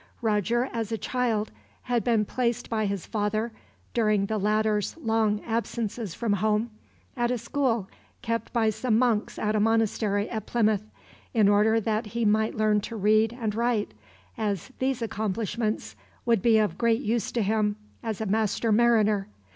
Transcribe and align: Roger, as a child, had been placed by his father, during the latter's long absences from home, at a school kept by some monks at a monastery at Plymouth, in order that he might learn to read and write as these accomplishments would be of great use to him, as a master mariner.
Roger, 0.23 0.67
as 0.73 0.91
a 0.91 0.97
child, 0.97 1.51
had 1.83 2.03
been 2.03 2.25
placed 2.25 2.71
by 2.71 2.87
his 2.87 3.05
father, 3.05 3.51
during 3.93 4.25
the 4.25 4.39
latter's 4.39 4.97
long 4.97 5.39
absences 5.45 6.15
from 6.15 6.33
home, 6.33 6.71
at 7.15 7.29
a 7.29 7.37
school 7.37 7.87
kept 8.23 8.51
by 8.51 8.71
some 8.71 8.97
monks 8.97 9.37
at 9.37 9.55
a 9.55 9.59
monastery 9.59 10.27
at 10.31 10.47
Plymouth, 10.47 10.89
in 11.35 11.47
order 11.47 11.79
that 11.79 12.07
he 12.07 12.25
might 12.25 12.57
learn 12.57 12.81
to 12.81 12.95
read 12.95 13.31
and 13.39 13.53
write 13.53 13.93
as 14.39 14.71
these 14.79 15.03
accomplishments 15.03 15.95
would 16.25 16.41
be 16.41 16.57
of 16.57 16.79
great 16.79 17.01
use 17.01 17.31
to 17.31 17.43
him, 17.43 17.75
as 18.01 18.19
a 18.19 18.25
master 18.25 18.71
mariner. 18.71 19.27